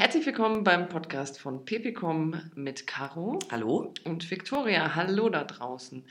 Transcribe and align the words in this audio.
Herzlich 0.00 0.24
willkommen 0.24 0.64
beim 0.64 0.88
Podcast 0.88 1.38
von 1.38 1.66
Pepicom 1.66 2.34
mit 2.54 2.86
Caro. 2.86 3.38
Hallo. 3.50 3.92
Und 4.04 4.30
Victoria. 4.30 4.94
Hallo 4.94 5.28
da 5.28 5.44
draußen. 5.44 6.06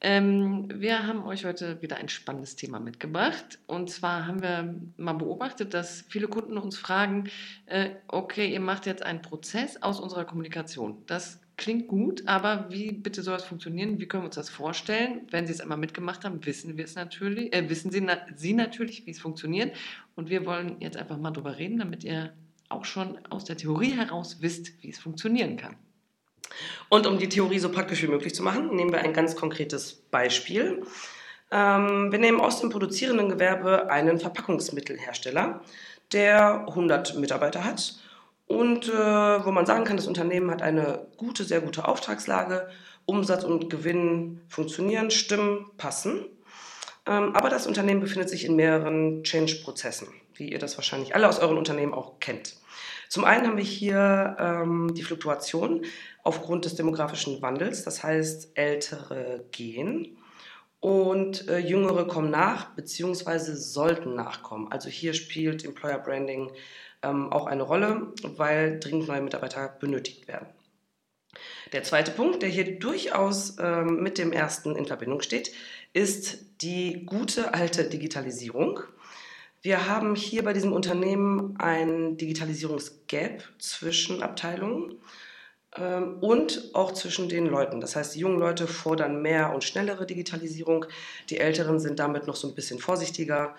Ähm, 0.00 0.68
wir 0.72 1.04
haben 1.04 1.24
euch 1.24 1.44
heute 1.44 1.82
wieder 1.82 1.96
ein 1.96 2.08
spannendes 2.08 2.54
Thema 2.54 2.78
mitgebracht. 2.78 3.58
Und 3.66 3.90
zwar 3.90 4.28
haben 4.28 4.40
wir 4.40 4.76
mal 4.98 5.14
beobachtet, 5.14 5.74
dass 5.74 6.04
viele 6.08 6.28
Kunden 6.28 6.56
uns 6.56 6.78
fragen, 6.78 7.28
äh, 7.66 7.90
okay, 8.06 8.52
ihr 8.52 8.60
macht 8.60 8.86
jetzt 8.86 9.02
einen 9.02 9.20
Prozess 9.20 9.82
aus 9.82 9.98
unserer 9.98 10.26
Kommunikation. 10.26 11.02
Das 11.06 11.40
klingt 11.56 11.88
gut, 11.88 12.28
aber 12.28 12.66
wie 12.70 12.92
bitte 12.92 13.24
soll 13.24 13.38
es 13.38 13.44
funktionieren? 13.44 13.98
Wie 13.98 14.06
können 14.06 14.22
wir 14.22 14.26
uns 14.26 14.36
das 14.36 14.48
vorstellen? 14.48 15.22
Wenn 15.32 15.48
Sie 15.48 15.52
es 15.52 15.60
einmal 15.60 15.78
mitgemacht 15.78 16.24
haben, 16.24 16.46
wissen 16.46 16.76
wir 16.76 16.84
es 16.84 16.94
natürlich, 16.94 17.52
äh, 17.52 17.68
wissen 17.68 17.90
Sie, 17.90 18.00
na 18.00 18.16
Sie 18.36 18.52
natürlich, 18.52 19.06
wie 19.06 19.10
es 19.10 19.18
funktioniert. 19.18 19.74
Und 20.14 20.30
wir 20.30 20.46
wollen 20.46 20.76
jetzt 20.78 20.96
einfach 20.96 21.18
mal 21.18 21.32
drüber 21.32 21.58
reden, 21.58 21.78
damit 21.78 22.04
ihr 22.04 22.32
auch 22.68 22.84
schon 22.84 23.18
aus 23.30 23.44
der 23.44 23.56
Theorie 23.56 23.92
heraus 23.92 24.38
wisst, 24.40 24.82
wie 24.82 24.90
es 24.90 24.98
funktionieren 24.98 25.56
kann. 25.56 25.76
Und 26.88 27.06
um 27.06 27.18
die 27.18 27.28
Theorie 27.28 27.58
so 27.58 27.70
praktisch 27.70 28.02
wie 28.02 28.08
möglich 28.08 28.34
zu 28.34 28.42
machen, 28.42 28.74
nehmen 28.74 28.92
wir 28.92 29.00
ein 29.00 29.12
ganz 29.12 29.36
konkretes 29.36 29.94
Beispiel. 29.94 30.82
Ähm, 31.50 32.10
wir 32.10 32.18
nehmen 32.18 32.40
aus 32.40 32.60
dem 32.60 32.70
produzierenden 32.70 33.28
Gewerbe 33.28 33.90
einen 33.90 34.18
Verpackungsmittelhersteller, 34.18 35.62
der 36.12 36.66
100 36.68 37.16
Mitarbeiter 37.16 37.64
hat 37.64 37.98
und 38.46 38.88
äh, 38.88 38.92
wo 38.92 39.50
man 39.50 39.66
sagen 39.66 39.84
kann, 39.84 39.96
das 39.96 40.06
Unternehmen 40.06 40.50
hat 40.50 40.62
eine 40.62 41.06
gute, 41.16 41.44
sehr 41.44 41.60
gute 41.60 41.88
Auftragslage, 41.88 42.68
Umsatz 43.06 43.44
und 43.44 43.70
Gewinn 43.70 44.40
funktionieren, 44.48 45.10
stimmen, 45.10 45.66
passen. 45.76 46.26
Ähm, 47.06 47.34
aber 47.34 47.48
das 47.48 47.66
Unternehmen 47.66 48.00
befindet 48.00 48.28
sich 48.28 48.44
in 48.44 48.56
mehreren 48.56 49.24
Change-Prozessen, 49.24 50.08
wie 50.36 50.50
ihr 50.50 50.58
das 50.58 50.76
wahrscheinlich 50.76 51.14
alle 51.14 51.28
aus 51.28 51.38
euren 51.38 51.58
Unternehmen 51.58 51.94
auch 51.94 52.20
kennt. 52.20 52.56
Zum 53.08 53.24
einen 53.24 53.46
haben 53.46 53.56
wir 53.56 53.64
hier 53.64 54.36
ähm, 54.38 54.94
die 54.94 55.02
Fluktuation 55.02 55.84
aufgrund 56.22 56.64
des 56.64 56.74
demografischen 56.74 57.40
Wandels, 57.42 57.84
das 57.84 58.02
heißt, 58.02 58.56
ältere 58.56 59.44
gehen 59.52 60.16
und 60.80 61.48
äh, 61.48 61.58
jüngere 61.58 62.06
kommen 62.06 62.30
nach, 62.30 62.74
beziehungsweise 62.74 63.56
sollten 63.56 64.14
nachkommen. 64.14 64.70
Also 64.70 64.88
hier 64.88 65.14
spielt 65.14 65.64
Employer 65.64 65.98
Branding 65.98 66.50
ähm, 67.02 67.32
auch 67.32 67.46
eine 67.46 67.62
Rolle, 67.62 68.12
weil 68.22 68.80
dringend 68.80 69.08
neue 69.08 69.22
Mitarbeiter 69.22 69.68
benötigt 69.80 70.28
werden. 70.28 70.48
Der 71.72 71.82
zweite 71.82 72.10
Punkt, 72.10 72.42
der 72.42 72.48
hier 72.48 72.78
durchaus 72.78 73.56
ähm, 73.58 74.02
mit 74.02 74.18
dem 74.18 74.32
ersten 74.32 74.76
in 74.76 74.86
Verbindung 74.86 75.22
steht, 75.22 75.52
ist 75.92 76.62
die 76.62 77.04
gute 77.06 77.54
alte 77.54 77.84
Digitalisierung. 77.88 78.80
Wir 79.64 79.88
haben 79.88 80.14
hier 80.14 80.44
bei 80.44 80.52
diesem 80.52 80.74
Unternehmen 80.74 81.56
ein 81.58 82.18
Digitalisierungsgap 82.18 83.42
zwischen 83.58 84.22
Abteilungen 84.22 85.00
ähm, 85.74 86.18
und 86.20 86.74
auch 86.74 86.92
zwischen 86.92 87.30
den 87.30 87.46
Leuten. 87.46 87.80
Das 87.80 87.96
heißt, 87.96 88.14
die 88.14 88.18
jungen 88.18 88.38
Leute 88.38 88.66
fordern 88.66 89.22
mehr 89.22 89.54
und 89.54 89.64
schnellere 89.64 90.04
Digitalisierung, 90.04 90.84
die 91.30 91.38
Älteren 91.38 91.80
sind 91.80 91.98
damit 91.98 92.26
noch 92.26 92.36
so 92.36 92.46
ein 92.46 92.54
bisschen 92.54 92.78
vorsichtiger 92.78 93.56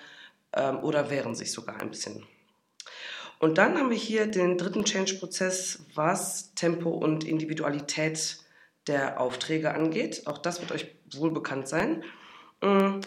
ähm, 0.53 0.77
oder 0.83 1.09
wehren 1.09 1.33
sich 1.33 1.51
sogar 1.51 1.81
ein 1.81 1.89
bisschen. 1.89 2.23
Und 3.39 3.57
dann 3.57 3.75
haben 3.75 3.89
wir 3.89 3.97
hier 3.97 4.27
den 4.27 4.59
dritten 4.59 4.85
Change-Prozess, 4.85 5.87
was 5.95 6.53
Tempo 6.53 6.91
und 6.91 7.23
Individualität 7.23 8.37
der 8.85 9.19
Aufträge 9.19 9.73
angeht. 9.73 10.27
Auch 10.27 10.37
das 10.37 10.61
wird 10.61 10.71
euch 10.71 10.85
wohl 11.15 11.31
bekannt 11.31 11.67
sein. 11.67 12.03
Mm, 12.61 12.99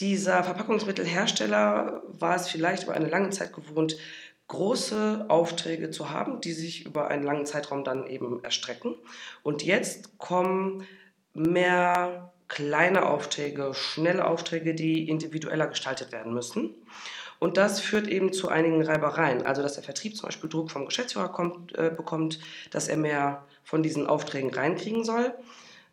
dieser 0.00 0.42
Verpackungsmittelhersteller 0.42 2.02
war 2.08 2.36
es 2.36 2.48
vielleicht 2.48 2.84
über 2.84 2.94
eine 2.94 3.08
lange 3.08 3.30
Zeit 3.30 3.52
gewohnt, 3.52 3.96
große 4.48 5.26
Aufträge 5.28 5.90
zu 5.90 6.10
haben, 6.10 6.40
die 6.40 6.52
sich 6.52 6.84
über 6.84 7.08
einen 7.08 7.22
langen 7.22 7.46
Zeitraum 7.46 7.84
dann 7.84 8.06
eben 8.06 8.42
erstrecken. 8.42 8.96
Und 9.42 9.62
jetzt 9.62 10.18
kommen 10.18 10.86
mehr 11.34 12.32
kleine 12.48 13.06
Aufträge, 13.06 13.72
schnelle 13.74 14.26
Aufträge, 14.26 14.74
die 14.74 15.08
individueller 15.08 15.68
gestaltet 15.68 16.10
werden 16.10 16.34
müssen. 16.34 16.74
Und 17.38 17.56
das 17.56 17.80
führt 17.80 18.08
eben 18.08 18.32
zu 18.32 18.48
einigen 18.48 18.82
Reibereien. 18.82 19.46
Also, 19.46 19.62
dass 19.62 19.74
der 19.74 19.84
Vertrieb 19.84 20.16
zum 20.16 20.26
Beispiel 20.26 20.50
Druck 20.50 20.70
vom 20.70 20.84
Geschäftsführer 20.86 21.28
kommt, 21.28 21.76
äh, 21.78 21.92
bekommt, 21.96 22.40
dass 22.72 22.88
er 22.88 22.96
mehr 22.96 23.46
von 23.62 23.82
diesen 23.82 24.06
Aufträgen 24.08 24.52
reinkriegen 24.52 25.04
soll. 25.04 25.32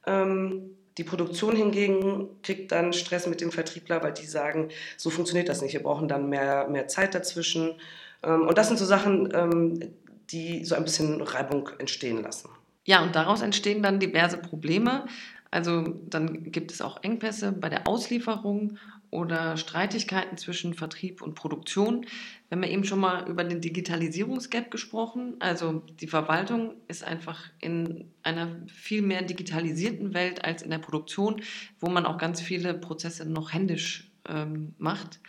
Ähm, 0.07 0.77
die 0.97 1.03
Produktion 1.03 1.55
hingegen 1.55 2.27
kriegt 2.41 2.71
dann 2.71 2.93
Stress 2.93 3.27
mit 3.27 3.41
dem 3.41 3.51
Vertriebler, 3.51 4.01
weil 4.01 4.13
die 4.13 4.25
sagen, 4.25 4.69
so 4.97 5.09
funktioniert 5.09 5.47
das 5.47 5.61
nicht. 5.61 5.73
Wir 5.73 5.83
brauchen 5.83 6.07
dann 6.07 6.29
mehr, 6.29 6.67
mehr 6.67 6.87
Zeit 6.87 7.13
dazwischen. 7.13 7.75
Ähm, 8.23 8.47
und 8.47 8.57
das 8.57 8.67
sind 8.67 8.77
so 8.77 8.85
Sachen, 8.85 9.31
ähm, 9.33 9.91
die 10.31 10.65
so 10.65 10.75
ein 10.75 10.83
bisschen 10.83 11.21
Reibung 11.21 11.69
entstehen 11.77 12.21
lassen. 12.21 12.49
Ja, 12.85 13.03
und 13.03 13.15
daraus 13.15 13.41
entstehen 13.41 13.83
dann 13.83 13.99
diverse 13.99 14.37
Probleme. 14.37 15.05
Also 15.51 15.83
dann 16.09 16.51
gibt 16.51 16.71
es 16.71 16.81
auch 16.81 17.03
Engpässe 17.03 17.51
bei 17.51 17.69
der 17.69 17.87
Auslieferung 17.87 18.77
oder 19.09 19.57
Streitigkeiten 19.57 20.37
zwischen 20.37 20.73
Vertrieb 20.73 21.21
und 21.21 21.35
Produktion. 21.35 22.05
Wir 22.49 22.57
haben 22.57 22.63
ja 22.63 22.69
eben 22.69 22.83
schon 22.83 22.99
mal 22.99 23.27
über 23.29 23.43
den 23.43 23.61
Digitalisierungsgap 23.61 24.69
gesprochen. 24.69 25.35
Also 25.39 25.83
die 25.99 26.07
Verwaltung 26.07 26.75
ist 26.87 27.03
einfach 27.03 27.49
in 27.59 28.11
einer 28.23 28.57
viel 28.67 29.01
mehr 29.01 29.21
digitalisierten 29.21 30.13
Welt 30.13 30.43
als 30.43 30.61
in 30.61 30.69
der 30.69 30.79
Produktion, 30.79 31.41
wo 31.79 31.89
man 31.89 32.05
auch 32.05 32.17
ganz 32.17 32.41
viele 32.41 32.73
Prozesse 32.73 33.29
noch 33.29 33.53
händisch 33.53 34.11
ähm, 34.27 34.73
macht. 34.77 35.19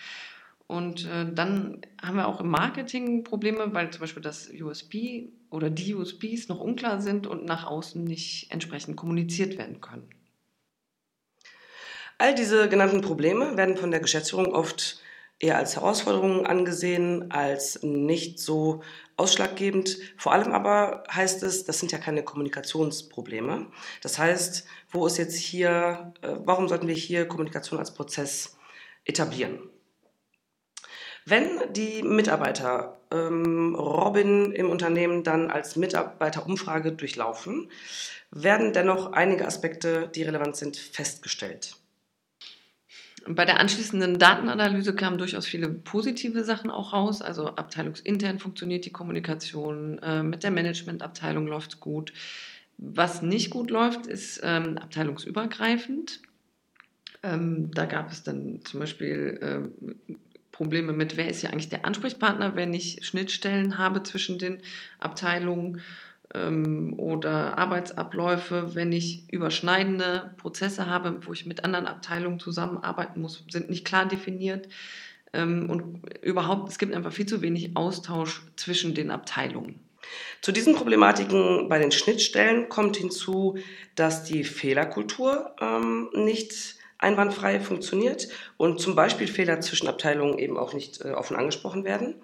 Und 0.66 1.06
äh, 1.06 1.32
dann 1.32 1.80
haben 2.02 2.16
wir 2.16 2.28
auch 2.28 2.40
im 2.40 2.48
Marketing 2.48 3.24
Probleme, 3.24 3.72
weil 3.72 3.90
zum 3.90 4.00
Beispiel 4.00 4.22
das 4.22 4.50
USB 4.60 5.28
oder 5.50 5.70
die 5.70 5.94
USBs 5.94 6.48
noch 6.48 6.60
unklar 6.60 7.00
sind 7.00 7.26
und 7.26 7.46
nach 7.46 7.66
außen 7.66 8.04
nicht 8.04 8.52
entsprechend 8.52 8.96
kommuniziert 8.96 9.56
werden 9.56 9.80
können. 9.80 10.08
All 12.18 12.34
diese 12.34 12.68
genannten 12.68 13.00
Probleme 13.00 13.56
werden 13.56 13.76
von 13.76 13.92
der 13.92 14.00
Geschäftsführung 14.00 14.52
oft 14.52 15.00
eher 15.38 15.56
als 15.56 15.76
Herausforderungen 15.76 16.46
angesehen, 16.46 17.30
als 17.30 17.82
nicht 17.82 18.40
so 18.40 18.82
ausschlaggebend. 19.16 19.96
Vor 20.16 20.32
allem 20.32 20.52
aber 20.52 21.04
heißt 21.12 21.44
es, 21.44 21.64
das 21.64 21.78
sind 21.78 21.92
ja 21.92 21.98
keine 21.98 22.24
Kommunikationsprobleme. 22.24 23.66
Das 24.02 24.18
heißt, 24.18 24.66
wo 24.90 25.06
ist 25.06 25.18
jetzt 25.18 25.36
hier, 25.36 26.12
äh, 26.22 26.34
warum 26.44 26.68
sollten 26.68 26.88
wir 26.88 26.94
hier 26.94 27.28
Kommunikation 27.28 27.78
als 27.78 27.94
Prozess 27.94 28.56
etablieren? 29.04 29.60
Wenn 31.24 31.72
die 31.72 32.02
Mitarbeiter 32.02 33.00
ähm, 33.12 33.76
Robin 33.76 34.50
im 34.52 34.70
Unternehmen 34.70 35.22
dann 35.22 35.50
als 35.50 35.76
Mitarbeiterumfrage 35.76 36.92
durchlaufen, 36.92 37.70
werden 38.30 38.72
dennoch 38.72 39.12
einige 39.12 39.46
Aspekte, 39.46 40.08
die 40.08 40.22
relevant 40.22 40.56
sind, 40.56 40.76
festgestellt. 40.76 41.77
Bei 43.28 43.44
der 43.44 43.60
anschließenden 43.60 44.18
Datenanalyse 44.18 44.94
kamen 44.94 45.18
durchaus 45.18 45.46
viele 45.46 45.68
positive 45.68 46.44
Sachen 46.44 46.70
auch 46.70 46.92
raus. 46.92 47.20
Also 47.20 47.48
abteilungsintern 47.48 48.38
funktioniert 48.38 48.84
die 48.84 48.92
Kommunikation, 48.92 49.98
äh, 49.98 50.22
mit 50.22 50.44
der 50.44 50.50
Managementabteilung 50.50 51.46
läuft 51.46 51.74
es 51.74 51.80
gut. 51.80 52.12
Was 52.78 53.22
nicht 53.22 53.50
gut 53.50 53.70
läuft, 53.70 54.06
ist 54.06 54.40
ähm, 54.42 54.78
abteilungsübergreifend. 54.78 56.20
Ähm, 57.22 57.70
da 57.72 57.86
gab 57.86 58.10
es 58.10 58.22
dann 58.22 58.60
zum 58.64 58.80
Beispiel 58.80 59.38
äh, 59.42 60.14
Probleme 60.52 60.92
mit, 60.92 61.16
wer 61.16 61.28
ist 61.28 61.42
ja 61.42 61.50
eigentlich 61.50 61.68
der 61.68 61.84
Ansprechpartner, 61.84 62.56
wenn 62.56 62.72
ich 62.72 63.04
Schnittstellen 63.04 63.78
habe 63.78 64.02
zwischen 64.02 64.38
den 64.38 64.58
Abteilungen 64.98 65.82
oder 66.34 67.56
Arbeitsabläufe, 67.56 68.74
wenn 68.74 68.92
ich 68.92 69.32
überschneidende 69.32 70.34
Prozesse 70.36 70.86
habe, 70.86 71.26
wo 71.26 71.32
ich 71.32 71.46
mit 71.46 71.64
anderen 71.64 71.86
Abteilungen 71.86 72.38
zusammenarbeiten 72.38 73.22
muss, 73.22 73.44
sind 73.50 73.70
nicht 73.70 73.86
klar 73.86 74.06
definiert. 74.06 74.68
Ähm, 75.32 75.70
und 75.70 76.02
überhaupt, 76.22 76.70
es 76.70 76.78
gibt 76.78 76.94
einfach 76.94 77.12
viel 77.12 77.26
zu 77.26 77.40
wenig 77.40 77.76
Austausch 77.76 78.42
zwischen 78.56 78.94
den 78.94 79.10
Abteilungen. 79.10 79.80
Zu 80.40 80.52
diesen 80.52 80.74
Problematiken 80.74 81.68
bei 81.68 81.78
den 81.78 81.92
Schnittstellen 81.92 82.68
kommt 82.68 82.96
hinzu, 82.96 83.58
dass 83.94 84.24
die 84.24 84.44
Fehlerkultur 84.44 85.54
ähm, 85.60 86.10
nicht 86.14 86.76
einwandfrei 86.98 87.60
funktioniert 87.60 88.28
und 88.56 88.80
zum 88.80 88.94
Beispiel 88.94 89.28
Fehler 89.28 89.60
zwischen 89.60 89.88
Abteilungen 89.88 90.38
eben 90.38 90.56
auch 90.56 90.72
nicht 90.72 91.00
äh, 91.04 91.12
offen 91.12 91.36
angesprochen 91.36 91.84
werden. 91.84 92.16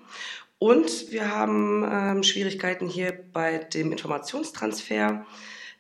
Und 0.65 1.13
wir 1.13 1.31
haben 1.31 1.87
ähm, 1.87 2.23
Schwierigkeiten 2.23 2.89
hier 2.89 3.13
bei 3.35 3.59
dem 3.59 3.93
Informationstransfer. 3.93 5.27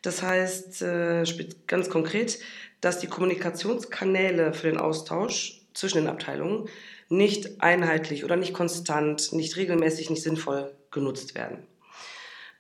Das 0.02 0.22
heißt 0.22 0.82
äh, 0.82 1.24
ganz 1.66 1.88
konkret, 1.88 2.38
dass 2.82 2.98
die 2.98 3.06
Kommunikationskanäle 3.06 4.52
für 4.52 4.66
den 4.66 4.76
Austausch 4.76 5.62
zwischen 5.72 6.02
den 6.02 6.08
Abteilungen 6.08 6.68
nicht 7.08 7.62
einheitlich 7.62 8.26
oder 8.26 8.36
nicht 8.36 8.52
konstant, 8.52 9.32
nicht 9.32 9.56
regelmäßig, 9.56 10.10
nicht 10.10 10.22
sinnvoll 10.22 10.74
genutzt 10.90 11.34
werden. 11.34 11.66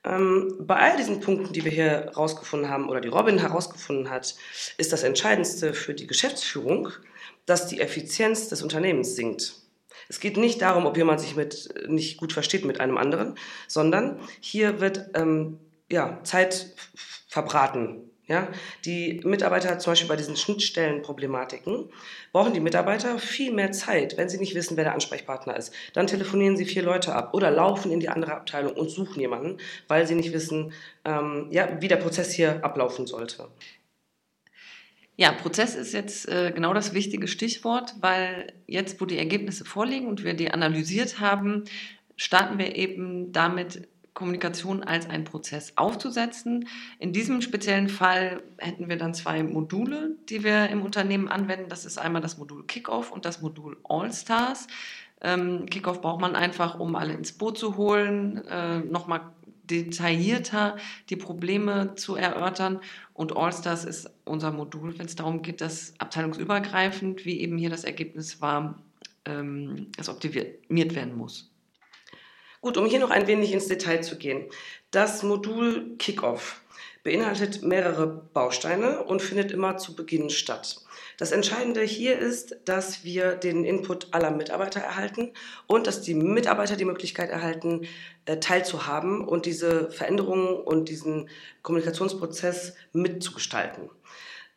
Ähm, 0.02 0.56
bei 0.60 0.76
all 0.76 0.96
diesen 0.96 1.20
Punkten, 1.20 1.52
die 1.52 1.62
wir 1.66 1.72
hier 1.72 1.84
herausgefunden 1.84 2.70
haben 2.70 2.88
oder 2.88 3.02
die 3.02 3.08
Robin 3.08 3.36
herausgefunden 3.36 4.08
hat, 4.08 4.34
ist 4.78 4.94
das 4.94 5.02
Entscheidendste 5.02 5.74
für 5.74 5.92
die 5.92 6.06
Geschäftsführung, 6.06 6.88
dass 7.44 7.66
die 7.66 7.82
Effizienz 7.82 8.48
des 8.48 8.62
Unternehmens 8.62 9.14
sinkt. 9.14 9.63
Es 10.08 10.20
geht 10.20 10.36
nicht 10.36 10.62
darum, 10.62 10.86
ob 10.86 10.96
jemand 10.96 11.20
sich 11.20 11.36
mit, 11.36 11.68
nicht 11.88 12.18
gut 12.18 12.32
versteht 12.32 12.64
mit 12.64 12.80
einem 12.80 12.96
anderen, 12.96 13.36
sondern 13.68 14.18
hier 14.40 14.80
wird 14.80 15.10
ähm, 15.14 15.58
ja, 15.90 16.20
Zeit 16.24 16.74
verbraten. 17.28 18.10
Ja, 18.26 18.48
die 18.86 19.20
Mitarbeiter 19.22 19.78
zum 19.78 19.90
Beispiel 19.90 20.08
bei 20.08 20.16
diesen 20.16 20.36
Schnittstellenproblematiken 20.36 21.90
brauchen 22.32 22.54
die 22.54 22.60
Mitarbeiter 22.60 23.18
viel 23.18 23.52
mehr 23.52 23.70
Zeit, 23.72 24.16
wenn 24.16 24.30
sie 24.30 24.38
nicht 24.38 24.54
wissen, 24.54 24.78
wer 24.78 24.84
der 24.84 24.94
Ansprechpartner 24.94 25.54
ist. 25.58 25.74
Dann 25.92 26.06
telefonieren 26.06 26.56
sie 26.56 26.64
vier 26.64 26.82
Leute 26.82 27.14
ab 27.14 27.34
oder 27.34 27.50
laufen 27.50 27.92
in 27.92 28.00
die 28.00 28.08
andere 28.08 28.32
Abteilung 28.32 28.72
und 28.72 28.88
suchen 28.88 29.20
jemanden, 29.20 29.58
weil 29.88 30.06
sie 30.06 30.14
nicht 30.14 30.32
wissen, 30.32 30.72
ähm, 31.04 31.48
ja, 31.50 31.68
wie 31.82 31.88
der 31.88 31.96
Prozess 31.96 32.32
hier 32.32 32.64
ablaufen 32.64 33.06
sollte. 33.06 33.48
Ja, 35.16 35.30
Prozess 35.30 35.76
ist 35.76 35.92
jetzt 35.92 36.28
äh, 36.28 36.50
genau 36.52 36.74
das 36.74 36.92
wichtige 36.92 37.28
Stichwort, 37.28 37.94
weil 38.00 38.52
jetzt, 38.66 39.00
wo 39.00 39.06
die 39.06 39.18
Ergebnisse 39.18 39.64
vorliegen 39.64 40.08
und 40.08 40.24
wir 40.24 40.34
die 40.34 40.50
analysiert 40.50 41.20
haben, 41.20 41.64
starten 42.16 42.58
wir 42.58 42.74
eben 42.74 43.32
damit 43.32 43.88
Kommunikation 44.12 44.82
als 44.82 45.08
einen 45.08 45.24
Prozess 45.24 45.72
aufzusetzen. 45.76 46.68
In 46.98 47.12
diesem 47.12 47.42
speziellen 47.42 47.88
Fall 47.88 48.42
hätten 48.58 48.88
wir 48.88 48.96
dann 48.96 49.14
zwei 49.14 49.42
Module, 49.42 50.16
die 50.28 50.44
wir 50.44 50.68
im 50.68 50.82
Unternehmen 50.82 51.28
anwenden. 51.28 51.68
Das 51.68 51.84
ist 51.84 51.98
einmal 51.98 52.22
das 52.22 52.38
Modul 52.38 52.64
Kickoff 52.66 53.10
und 53.10 53.24
das 53.24 53.40
Modul 53.40 53.76
All-Stars. 53.88 54.68
Ähm, 55.20 55.66
Kickoff 55.66 56.00
braucht 56.00 56.20
man 56.20 56.36
einfach, 56.36 56.78
um 56.78 56.94
alle 56.94 57.12
ins 57.12 57.32
Boot 57.32 57.58
zu 57.58 57.76
holen, 57.76 58.44
äh, 58.46 58.78
nochmal 58.78 59.20
detaillierter 59.70 60.76
die 61.10 61.16
Probleme 61.16 61.94
zu 61.94 62.16
erörtern. 62.16 62.80
Und 63.12 63.36
All-Stars 63.36 63.84
ist 63.84 64.10
unser 64.24 64.50
Modul, 64.52 64.98
wenn 64.98 65.06
es 65.06 65.16
darum 65.16 65.42
geht, 65.42 65.60
dass 65.60 65.94
abteilungsübergreifend, 65.98 67.24
wie 67.24 67.40
eben 67.40 67.58
hier 67.58 67.70
das 67.70 67.84
Ergebnis 67.84 68.40
war, 68.40 68.82
ähm, 69.24 69.88
es 69.98 70.08
optimiert 70.08 70.94
werden 70.94 71.16
muss. 71.16 71.50
Gut, 72.60 72.76
um 72.78 72.86
hier 72.86 72.98
noch 72.98 73.10
ein 73.10 73.26
wenig 73.26 73.52
ins 73.52 73.68
Detail 73.68 74.02
zu 74.02 74.16
gehen. 74.16 74.46
Das 74.90 75.22
Modul 75.22 75.96
Kickoff 75.98 76.62
beinhaltet 77.04 77.62
mehrere 77.62 78.06
Bausteine 78.06 79.04
und 79.04 79.22
findet 79.22 79.52
immer 79.52 79.76
zu 79.76 79.94
Beginn 79.94 80.30
statt. 80.30 80.80
Das 81.18 81.30
Entscheidende 81.30 81.82
hier 81.82 82.18
ist, 82.18 82.56
dass 82.64 83.04
wir 83.04 83.36
den 83.36 83.64
Input 83.64 84.08
aller 84.12 84.30
Mitarbeiter 84.30 84.80
erhalten 84.80 85.32
und 85.66 85.86
dass 85.86 86.00
die 86.00 86.14
Mitarbeiter 86.14 86.76
die 86.76 86.86
Möglichkeit 86.86 87.30
erhalten, 87.30 87.86
äh, 88.24 88.38
teilzuhaben 88.38 89.28
und 89.28 89.46
diese 89.46 89.90
Veränderungen 89.90 90.56
und 90.56 90.88
diesen 90.88 91.28
Kommunikationsprozess 91.62 92.74
mitzugestalten. 92.92 93.90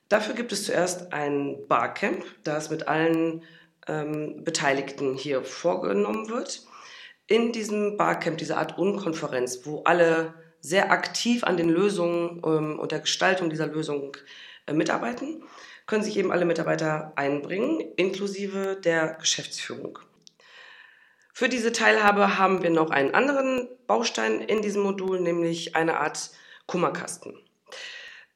Dafür 0.09 0.33
gibt 0.33 0.53
es 0.53 0.65
zuerst 0.65 1.11
ein 1.11 1.67
Barcamp, 1.67 2.25
das 2.44 2.69
mit 2.69 2.88
allen 2.88 3.44
ähm, 3.88 4.44
Beteiligten 4.45 5.15
hier 5.15 5.44
vorgenommen 5.44 6.29
wird 6.29 6.65
in 7.27 7.51
diesem 7.51 7.97
Barcamp, 7.97 8.38
diese 8.38 8.55
Art 8.55 8.77
Unkonferenz, 8.77 9.65
wo 9.65 9.83
alle 9.83 10.33
sehr 10.62 10.92
aktiv 10.92 11.44
an 11.44 11.57
den 11.57 11.69
Lösungen 11.69 12.42
ähm, 12.45 12.80
und 12.80 12.92
der 12.92 13.00
Gestaltung 13.00 13.50
dieser 13.50 13.68
Lösung 13.68 14.15
äh, 14.65 14.74
mitarbeiten, 14.74 15.44
können 15.86 16.04
sich 16.04 16.18
eben 16.18 16.31
alle 16.31 16.45
Mitarbeiter 16.45 17.13
einbringen, 17.15 17.80
inklusive 17.95 18.75
der 18.75 19.15
Geschäftsführung. 19.15 20.00
Für 21.33 21.50
diese 21.50 21.71
Teilhabe 21.71 22.38
haben 22.38 22.63
wir 22.63 22.71
noch 22.71 22.89
einen 22.89 23.13
anderen 23.13 23.69
Baustein 23.86 24.42
in 24.42 24.62
diesem 24.62 24.81
Modul, 24.81 25.19
nämlich 25.19 25.75
eine 25.75 26.00
Art 26.00 26.31
Kummerkasten. 26.65 27.38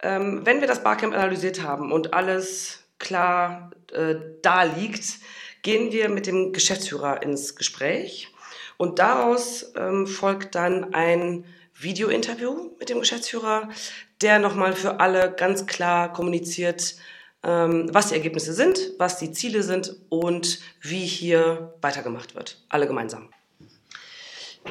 Ähm, 0.01 0.45
wenn 0.45 0.61
wir 0.61 0.67
das 0.67 0.83
Barcamp 0.83 1.13
analysiert 1.13 1.63
haben 1.63 1.91
und 1.91 2.13
alles 2.13 2.83
klar 2.99 3.71
äh, 3.91 4.15
da 4.41 4.63
liegt, 4.63 5.19
gehen 5.61 5.91
wir 5.91 6.09
mit 6.09 6.27
dem 6.27 6.53
Geschäftsführer 6.53 7.21
ins 7.21 7.55
Gespräch 7.55 8.33
und 8.77 8.99
daraus 8.99 9.73
ähm, 9.75 10.07
folgt 10.07 10.55
dann 10.55 10.93
ein 10.93 11.45
Video-Interview 11.81 12.71
mit 12.79 12.89
dem 12.89 12.99
Geschäftsführer, 12.99 13.69
der 14.21 14.39
nochmal 14.39 14.73
für 14.73 14.99
alle 14.99 15.31
ganz 15.31 15.65
klar 15.65 16.13
kommuniziert, 16.13 16.95
ähm, 17.43 17.89
was 17.91 18.09
die 18.09 18.15
Ergebnisse 18.15 18.53
sind, 18.53 18.79
was 18.97 19.17
die 19.17 19.31
Ziele 19.31 19.63
sind 19.63 19.95
und 20.09 20.59
wie 20.81 21.05
hier 21.05 21.73
weitergemacht 21.81 22.35
wird. 22.35 22.63
Alle 22.69 22.87
gemeinsam. 22.87 23.29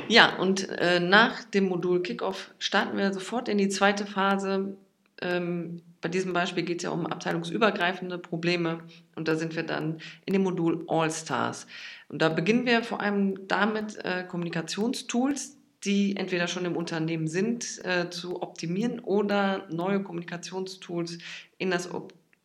Ja, 0.08 0.36
und 0.36 0.68
äh, 0.68 1.00
nach 1.00 1.44
dem 1.44 1.68
Modul 1.68 2.02
Kickoff 2.02 2.50
starten 2.58 2.96
wir 2.96 3.12
sofort 3.12 3.48
in 3.48 3.58
die 3.58 3.68
zweite 3.68 4.06
Phase. 4.06 4.76
Ähm, 5.20 5.82
bei 6.00 6.08
diesem 6.08 6.32
Beispiel 6.32 6.62
geht 6.62 6.78
es 6.78 6.84
ja 6.84 6.90
um 6.90 7.06
abteilungsübergreifende 7.06 8.16
Probleme 8.18 8.80
und 9.16 9.28
da 9.28 9.34
sind 9.34 9.54
wir 9.54 9.64
dann 9.64 10.00
in 10.24 10.32
dem 10.32 10.44
Modul 10.44 10.84
All 10.88 11.10
Stars. 11.10 11.66
Und 12.08 12.22
da 12.22 12.28
beginnen 12.28 12.66
wir 12.66 12.82
vor 12.82 13.00
allem 13.00 13.46
damit, 13.48 14.02
äh, 14.04 14.24
Kommunikationstools, 14.24 15.58
die 15.84 16.16
entweder 16.16 16.46
schon 16.46 16.64
im 16.64 16.76
Unternehmen 16.76 17.26
sind, 17.26 17.84
äh, 17.84 18.10
zu 18.10 18.42
optimieren 18.42 19.00
oder 19.00 19.66
neue 19.70 20.02
Kommunikationstools 20.02 21.18
in 21.58 21.70
das, 21.70 21.88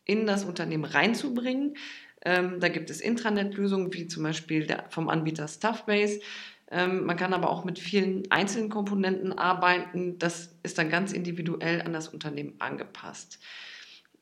in 0.06 0.26
das 0.26 0.46
Unternehmen 0.46 0.86
reinzubringen. 0.86 1.76
Ähm, 2.24 2.60
da 2.60 2.70
gibt 2.70 2.90
es 2.90 3.02
Intranet-Lösungen, 3.02 3.94
wie 3.94 4.08
zum 4.08 4.24
Beispiel 4.24 4.66
der, 4.66 4.86
vom 4.90 5.10
Anbieter 5.10 5.48
Stuffbase. 5.48 6.22
Ähm, 6.72 7.06
man 7.06 7.18
kann 7.18 7.34
aber 7.34 7.50
auch 7.50 7.66
mit 7.66 7.78
vielen 7.78 8.30
einzelnen 8.32 8.70
Komponenten 8.70 9.34
arbeiten. 9.34 10.18
Das 10.18 10.56
ist 10.64 10.78
dann 10.78 10.90
ganz 10.90 11.12
individuell 11.12 11.81
an 11.81 11.94
das 11.94 12.08
Unternehmen 12.08 12.56
angepasst. 12.60 13.40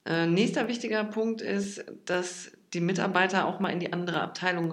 Äh, 0.06 0.28
nächster 0.28 0.68
wichtiger 0.68 1.04
Punkt 1.06 1.42
ist, 1.42 1.86
dass 2.06 2.52
die 2.74 2.82
Mitarbeiter 2.82 3.46
auch 3.46 3.60
mal 3.60 3.70
in 3.70 3.80
die 3.80 3.94
andere 3.94 4.22
Abteilung 4.22 4.72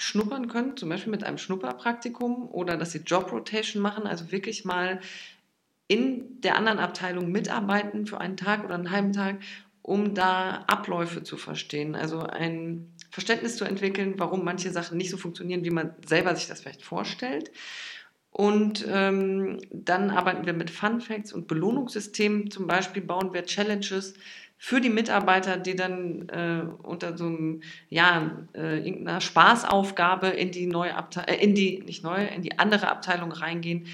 reinschnuppern 0.00 0.48
können, 0.48 0.76
zum 0.76 0.88
Beispiel 0.88 1.10
mit 1.10 1.24
einem 1.24 1.38
Schnupperpraktikum 1.38 2.48
oder 2.50 2.76
dass 2.76 2.92
sie 2.92 2.98
Job 2.98 3.30
Rotation 3.32 3.82
machen, 3.82 4.06
also 4.06 4.32
wirklich 4.32 4.64
mal 4.64 5.00
in 5.88 6.40
der 6.40 6.56
anderen 6.56 6.78
Abteilung 6.78 7.30
mitarbeiten 7.30 8.06
für 8.06 8.20
einen 8.20 8.36
Tag 8.36 8.64
oder 8.64 8.74
einen 8.74 8.90
halben 8.90 9.12
Tag, 9.12 9.40
um 9.82 10.14
da 10.14 10.64
Abläufe 10.66 11.22
zu 11.22 11.36
verstehen, 11.36 11.94
also 11.94 12.20
ein 12.20 12.92
Verständnis 13.10 13.56
zu 13.56 13.64
entwickeln, 13.64 14.14
warum 14.18 14.44
manche 14.44 14.70
Sachen 14.70 14.96
nicht 14.96 15.10
so 15.10 15.16
funktionieren, 15.16 15.64
wie 15.64 15.70
man 15.70 15.94
selber 16.06 16.34
sich 16.34 16.46
das 16.46 16.60
vielleicht 16.60 16.82
vorstellt. 16.82 17.50
Und 18.30 18.86
ähm, 18.88 19.58
dann 19.72 20.10
arbeiten 20.10 20.46
wir 20.46 20.52
mit 20.52 20.70
Fun 20.70 21.00
Facts 21.00 21.32
und 21.32 21.48
Belohnungssystemen. 21.48 22.48
Zum 22.52 22.68
Beispiel 22.68 23.02
bauen 23.02 23.34
wir 23.34 23.44
Challenges 23.44 24.14
für 24.62 24.82
die 24.82 24.90
Mitarbeiter, 24.90 25.56
die 25.56 25.74
dann 25.74 26.28
äh, 26.28 26.62
unter 26.82 27.16
so 27.16 27.24
einem, 27.24 27.62
ja, 27.88 28.46
äh, 28.52 28.76
irgendeiner 28.86 29.22
Spaßaufgabe 29.22 30.26
in 30.26 30.50
die 30.50 30.66
neue 30.66 30.94
Abteilung, 30.94 31.28
äh, 31.30 31.42
in 31.42 31.54
die, 31.54 31.80
nicht 31.80 32.04
neue, 32.04 32.26
in 32.26 32.42
die 32.42 32.58
andere 32.58 32.88
Abteilung 32.88 33.32
reingehen 33.32 33.86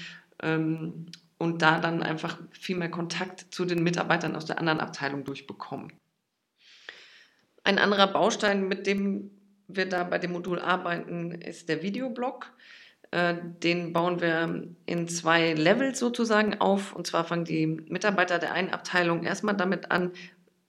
ähm, 0.43 1.05
und 1.37 1.61
da 1.61 1.79
dann 1.79 2.03
einfach 2.03 2.37
viel 2.51 2.75
mehr 2.75 2.91
Kontakt 2.91 3.45
zu 3.49 3.63
den 3.63 3.81
Mitarbeitern 3.81 4.35
aus 4.35 4.45
der 4.45 4.59
anderen 4.59 4.81
Abteilung 4.81 5.23
durchbekommen. 5.23 5.93
Ein 7.63 7.79
anderer 7.79 8.07
Baustein, 8.07 8.67
mit 8.67 8.87
dem 8.87 9.31
wir 9.69 9.87
da 9.87 10.03
bei 10.03 10.17
dem 10.17 10.33
Modul 10.33 10.59
arbeiten, 10.59 11.31
ist 11.31 11.69
der 11.69 11.81
Videoblog. 11.81 12.51
Äh, 13.11 13.35
den 13.63 13.93
bauen 13.93 14.19
wir 14.19 14.67
in 14.85 15.07
zwei 15.07 15.53
Levels 15.53 15.97
sozusagen 15.97 16.59
auf. 16.59 16.93
Und 16.93 17.07
zwar 17.07 17.23
fangen 17.23 17.45
die 17.45 17.67
Mitarbeiter 17.67 18.37
der 18.37 18.51
einen 18.51 18.71
Abteilung 18.71 19.23
erstmal 19.23 19.55
damit 19.55 19.91
an, 19.91 20.11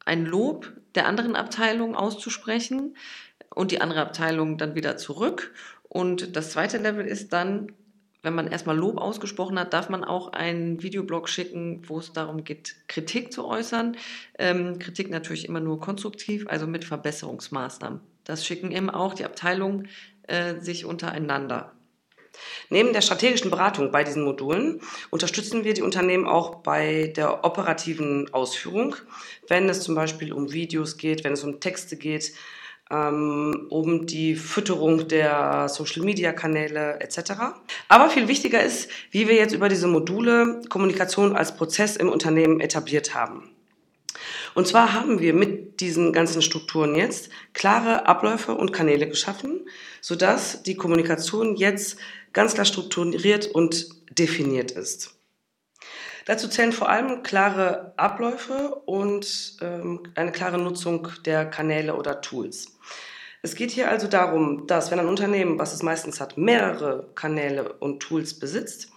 ein 0.09 0.25
Lob 0.25 0.73
der 0.95 1.07
anderen 1.07 1.37
Abteilung 1.37 1.95
auszusprechen 1.95 2.97
und 3.55 3.71
die 3.71 3.81
andere 3.81 4.01
Abteilung 4.01 4.57
dann 4.57 4.75
wieder 4.75 4.97
zurück. 4.97 5.53
Und 5.83 6.35
das 6.35 6.51
zweite 6.51 6.79
Level 6.79 7.07
ist 7.07 7.33
dann, 7.33 7.73
wenn 8.23 8.35
man 8.35 8.49
erstmal 8.49 8.77
Lob 8.77 8.99
ausgesprochen 8.99 9.59
hat, 9.59 9.75
darf 9.75 9.91
man 9.91 10.05
auch 10.05 10.33
einen 10.33 10.83
Videoblog 10.83 11.29
schicken, 11.29 11.83
wo 11.87 11.99
es 11.99 12.13
darum 12.13 12.43
geht, 12.43 12.75
Kritik 12.89 13.33
zu 13.33 13.47
äußern. 13.47 13.97
Ähm, 14.39 14.79
Kritik 14.79 15.11
natürlich 15.11 15.47
immer 15.47 15.61
nur 15.61 15.79
konstruktiv, 15.79 16.47
also 16.49 16.67
mit 16.67 16.85
Verbesserungsmaßnahmen. 16.85 18.01
Das 18.25 18.45
schicken 18.47 18.73
eben 18.73 18.91
auch 18.91 19.15
die 19.15 19.25
Abteilungen 19.25 19.89
äh, 20.27 20.59
sich 20.59 20.85
untereinander. 20.85 21.73
Neben 22.71 22.93
der 22.93 23.01
strategischen 23.01 23.51
Beratung 23.51 23.91
bei 23.91 24.05
diesen 24.05 24.25
Modulen 24.25 24.81
unterstützen 25.11 25.65
wir 25.65 25.75
die 25.75 25.83
Unternehmen 25.83 26.27
auch 26.27 26.57
bei 26.57 27.13
der 27.17 27.45
operativen 27.45 28.33
Ausführung, 28.33 28.97
wenn 29.49 29.69
es 29.69 29.83
zum 29.83 29.95
Beispiel 29.95 30.33
um 30.33 30.53
Videos 30.53 30.97
geht, 30.97 31.25
wenn 31.25 31.33
es 31.33 31.45
um 31.45 31.61
Texte 31.61 31.97
geht, 31.97 32.33
ähm, 32.91 33.67
um 33.71 34.07
die 34.07 34.35
Fütterung 34.35 35.09
der 35.09 35.69
Social-Media-Kanäle 35.69 37.01
etc. 37.01 37.33
Aber 37.89 38.11
viel 38.11 38.29
wichtiger 38.29 38.63
ist, 38.63 38.91
wie 39.11 39.29
wir 39.29 39.35
jetzt 39.35 39.55
über 39.55 39.69
diese 39.69 39.87
Module 39.87 40.61
Kommunikation 40.69 41.37
als 41.37 41.57
Prozess 41.57 41.97
im 41.97 42.09
Unternehmen 42.09 42.61
etabliert 42.61 43.15
haben. 43.15 43.51
Und 44.55 44.67
zwar 44.67 44.93
haben 44.93 45.21
wir 45.21 45.35
mit 45.35 45.81
diesen 45.81 46.13
ganzen 46.13 46.43
Strukturen 46.43 46.95
jetzt 46.95 47.31
klare 47.53 48.07
Abläufe 48.07 48.55
und 48.55 48.73
Kanäle 48.73 49.09
geschaffen, 49.09 49.67
sodass 50.01 50.63
die 50.63 50.77
Kommunikation 50.77 51.57
jetzt 51.57 51.99
ganz 52.33 52.55
klar 52.55 52.65
strukturiert 52.65 53.47
und 53.47 53.89
definiert 54.19 54.71
ist. 54.71 55.15
Dazu 56.27 56.47
zählen 56.49 56.73
vor 56.73 56.91
allem 56.91 57.23
klare 57.23 57.95
Abläufe 57.97 58.75
und 58.85 59.57
ähm, 59.63 60.03
eine 60.15 60.31
klare 60.31 60.59
Nutzung 60.59 61.09
der 61.25 61.47
Kanäle 61.47 61.97
oder 61.97 62.21
Tools. 62.21 62.79
Es 63.41 63.55
geht 63.55 63.71
hier 63.71 63.89
also 63.89 64.09
darum, 64.09 64.67
dass 64.67 64.91
wenn 64.91 64.99
ein 64.99 65.09
Unternehmen, 65.09 65.59
was 65.59 65.73
es 65.73 65.83
meistens 65.83 66.21
hat, 66.21 66.37
mehrere 66.37 67.09
Kanäle 67.15 67.73
und 67.75 68.01
Tools 68.01 68.39
besitzt, 68.39 68.91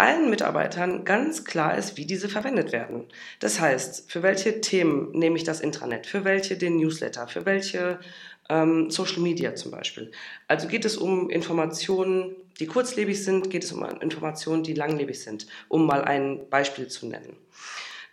allen 0.00 0.30
Mitarbeitern 0.30 1.04
ganz 1.04 1.44
klar 1.44 1.76
ist, 1.76 1.96
wie 1.96 2.06
diese 2.06 2.28
verwendet 2.28 2.72
werden. 2.72 3.04
Das 3.38 3.60
heißt, 3.60 4.10
für 4.10 4.22
welche 4.22 4.60
Themen 4.60 5.12
nehme 5.12 5.36
ich 5.36 5.44
das 5.44 5.60
Intranet, 5.60 6.06
für 6.06 6.24
welche 6.24 6.56
den 6.56 6.76
Newsletter, 6.76 7.28
für 7.28 7.46
welche 7.46 8.00
ähm, 8.48 8.90
Social 8.90 9.20
Media 9.20 9.54
zum 9.54 9.70
Beispiel. 9.70 10.10
Also 10.48 10.68
geht 10.68 10.84
es 10.84 10.96
um 10.96 11.30
Informationen, 11.30 12.34
die 12.58 12.66
kurzlebig 12.66 13.22
sind, 13.22 13.50
geht 13.50 13.64
es 13.64 13.72
um 13.72 13.84
Informationen, 14.00 14.62
die 14.62 14.74
langlebig 14.74 15.22
sind, 15.22 15.46
um 15.68 15.86
mal 15.86 16.02
ein 16.02 16.48
Beispiel 16.50 16.88
zu 16.88 17.06
nennen. 17.06 17.36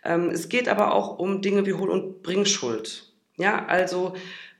Ähm, 0.04 0.30
es 0.30 0.48
geht 0.48 0.68
aber 0.68 0.94
auch 0.94 1.18
um 1.18 1.42
Dinge 1.42 1.66
wie 1.66 1.74
Hohl- 1.74 1.90
und 1.90 2.22
Bringschuld. 2.22 3.12
Ja, 3.36 3.66
also 3.66 4.14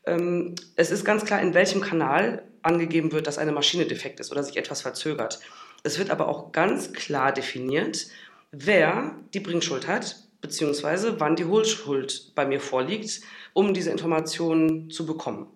ähm, 0.07 0.55
es 0.77 0.91
ist 0.91 1.05
ganz 1.05 1.25
klar, 1.25 1.41
in 1.41 1.55
welchem 1.55 1.81
Kanal 1.81 2.43
angegeben 2.63 3.13
wird, 3.13 3.27
dass 3.27 3.39
eine 3.39 3.53
Maschine 3.53 3.87
defekt 3.87 4.21
ist 4.21 4.33
oder 4.33 4.43
sich 4.43 4.57
etwas 4.57 4.83
verzögert. 4.83 5.41
Es 5.83 5.99
wird 5.99 6.11
aber 6.11 6.29
auch 6.29 6.53
ganz 6.53 6.93
klar 6.93 7.33
definiert, 7.33 8.07
wer 8.51 9.15
die 9.35 9.41
Bringschuld 9.41 9.87
hat, 9.87 10.17
beziehungsweise 10.41 11.21
wann 11.21 11.37
die 11.37 11.45
Hohlschuld 11.45 12.33
bei 12.35 12.47
mir 12.47 12.61
vorliegt, 12.61 13.21
um 13.53 13.75
diese 13.75 13.91
Informationen 13.91 14.91
zu 14.91 15.07
bekommen. 15.07 15.47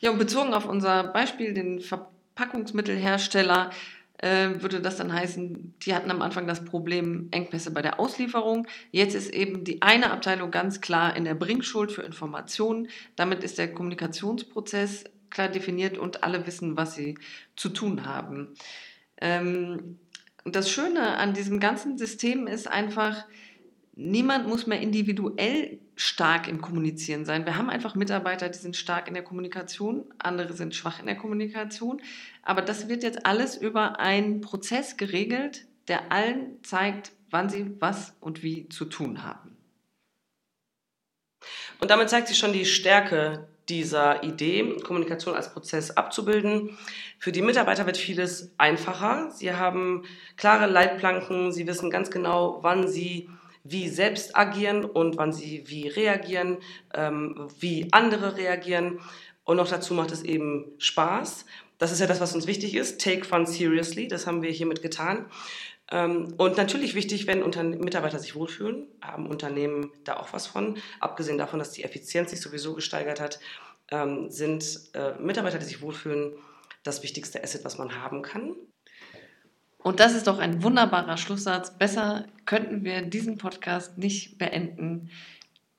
Ja, 0.00 0.10
und 0.10 0.18
bezogen 0.18 0.54
auf 0.54 0.66
unser 0.66 1.04
Beispiel, 1.04 1.54
den 1.54 1.80
Verpackungsmittelhersteller, 1.80 3.70
äh, 4.18 4.48
würde 4.60 4.80
das 4.80 4.96
dann 4.96 5.12
heißen, 5.12 5.74
die 5.82 5.94
hatten 5.94 6.10
am 6.10 6.22
Anfang 6.22 6.46
das 6.46 6.64
Problem 6.64 7.28
Engpässe 7.32 7.70
bei 7.70 7.82
der 7.82 8.00
Auslieferung. 8.00 8.66
Jetzt 8.90 9.14
ist 9.14 9.32
eben 9.32 9.64
die 9.64 9.82
eine 9.82 10.10
Abteilung 10.10 10.50
ganz 10.50 10.80
klar 10.80 11.14
in 11.16 11.24
der 11.24 11.34
Bringschuld 11.34 11.92
für 11.92 12.02
Informationen. 12.02 12.88
Damit 13.14 13.44
ist 13.44 13.58
der 13.58 13.72
Kommunikationsprozess 13.72 15.04
klar 15.28 15.48
definiert 15.48 15.98
und 15.98 16.24
alle 16.24 16.46
wissen, 16.46 16.76
was 16.78 16.94
sie 16.94 17.18
zu 17.56 17.68
tun 17.68 18.06
haben. 18.06 18.54
Ähm, 19.20 19.98
und 20.44 20.54
das 20.54 20.70
Schöne 20.70 21.16
an 21.16 21.34
diesem 21.34 21.58
ganzen 21.58 21.98
System 21.98 22.46
ist 22.46 22.68
einfach, 22.68 23.24
niemand 23.96 24.46
muss 24.46 24.66
mehr 24.66 24.80
individuell 24.80 25.80
stark 25.96 26.46
im 26.46 26.60
Kommunizieren 26.60 27.24
sein. 27.24 27.46
Wir 27.46 27.56
haben 27.56 27.70
einfach 27.70 27.94
Mitarbeiter, 27.94 28.48
die 28.48 28.58
sind 28.58 28.76
stark 28.76 29.08
in 29.08 29.14
der 29.14 29.24
Kommunikation, 29.24 30.04
andere 30.18 30.52
sind 30.52 30.74
schwach 30.74 31.00
in 31.00 31.06
der 31.06 31.16
Kommunikation. 31.16 32.00
Aber 32.42 32.62
das 32.62 32.88
wird 32.88 33.02
jetzt 33.02 33.26
alles 33.26 33.56
über 33.56 33.98
einen 33.98 34.40
Prozess 34.42 34.96
geregelt, 34.96 35.66
der 35.88 36.12
allen 36.12 36.62
zeigt, 36.62 37.12
wann 37.30 37.48
sie 37.48 37.74
was 37.80 38.14
und 38.20 38.42
wie 38.42 38.68
zu 38.68 38.84
tun 38.84 39.24
haben. 39.24 39.56
Und 41.80 41.90
damit 41.90 42.10
zeigt 42.10 42.28
sich 42.28 42.38
schon 42.38 42.52
die 42.52 42.66
Stärke 42.66 43.48
dieser 43.68 44.22
Idee, 44.22 44.76
Kommunikation 44.84 45.34
als 45.34 45.52
Prozess 45.52 45.90
abzubilden. 45.90 46.78
Für 47.18 47.32
die 47.32 47.42
Mitarbeiter 47.42 47.86
wird 47.86 47.96
vieles 47.96 48.52
einfacher. 48.58 49.30
Sie 49.32 49.52
haben 49.52 50.04
klare 50.36 50.66
Leitplanken, 50.66 51.52
sie 51.52 51.66
wissen 51.66 51.90
ganz 51.90 52.10
genau, 52.10 52.58
wann 52.62 52.86
sie 52.86 53.28
wie 53.64 53.88
selbst 53.88 54.36
agieren 54.36 54.84
und 54.84 55.16
wann 55.16 55.32
sie 55.32 55.64
wie 55.66 55.88
reagieren, 55.88 56.58
ähm, 56.94 57.48
wie 57.58 57.88
andere 57.90 58.36
reagieren. 58.36 59.00
Und 59.44 59.56
noch 59.56 59.68
dazu 59.68 59.94
macht 59.94 60.12
es 60.12 60.22
eben 60.22 60.72
Spaß. 60.78 61.46
Das 61.78 61.92
ist 61.92 62.00
ja 62.00 62.06
das, 62.06 62.20
was 62.20 62.34
uns 62.34 62.46
wichtig 62.46 62.74
ist. 62.74 63.00
Take 63.00 63.24
fun 63.24 63.46
seriously. 63.46 64.08
Das 64.08 64.26
haben 64.26 64.42
wir 64.42 64.50
hiermit 64.50 64.82
getan. 64.82 65.26
Ähm, 65.90 66.34
und 66.36 66.56
natürlich 66.56 66.94
wichtig, 66.94 67.26
wenn 67.26 67.42
Unter 67.42 67.62
Mitarbeiter 67.62 68.18
sich 68.18 68.34
wohlfühlen, 68.34 68.88
haben 69.00 69.26
Unternehmen 69.26 69.92
da 70.04 70.16
auch 70.16 70.32
was 70.32 70.46
von. 70.46 70.78
Abgesehen 71.00 71.38
davon, 71.38 71.58
dass 71.58 71.72
die 71.72 71.84
Effizienz 71.84 72.30
sich 72.30 72.40
sowieso 72.40 72.74
gesteigert 72.74 73.20
hat, 73.20 73.38
ähm, 73.90 74.30
sind 74.30 74.80
äh, 74.94 75.12
Mitarbeiter, 75.20 75.58
die 75.58 75.64
sich 75.64 75.80
wohlfühlen, 75.82 76.32
das 76.82 77.02
wichtigste 77.02 77.42
Asset, 77.42 77.64
was 77.64 77.78
man 77.78 78.02
haben 78.02 78.22
kann. 78.22 78.54
Und 79.78 80.00
das 80.00 80.14
ist 80.14 80.26
doch 80.26 80.38
ein 80.38 80.64
wunderbarer 80.64 81.16
Schlusssatz. 81.16 81.76
Besser 81.78 82.26
könnten 82.44 82.84
wir 82.84 83.02
diesen 83.02 83.38
Podcast 83.38 83.98
nicht 83.98 84.38
beenden. 84.38 85.10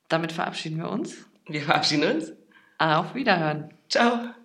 Damit 0.08 0.32
verabschieden 0.32 0.78
wir 0.78 0.90
uns. 0.90 1.26
Wir 1.46 1.62
verabschieden 1.62 2.16
uns. 2.16 2.32
Auf 2.78 3.16
Wiederhören. 3.16 3.74
Ciao. 3.90 4.37